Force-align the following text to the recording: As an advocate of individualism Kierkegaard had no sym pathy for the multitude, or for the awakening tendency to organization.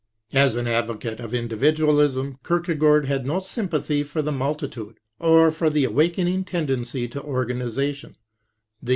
As 0.33 0.55
an 0.55 0.65
advocate 0.67 1.19
of 1.19 1.31
individualism 1.31 2.39
Kierkegaard 2.43 3.05
had 3.05 3.27
no 3.27 3.39
sym 3.39 3.69
pathy 3.69 4.03
for 4.03 4.23
the 4.23 4.31
multitude, 4.31 4.95
or 5.19 5.51
for 5.51 5.69
the 5.69 5.83
awakening 5.83 6.43
tendency 6.45 7.07
to 7.09 7.21
organization. 7.21 8.15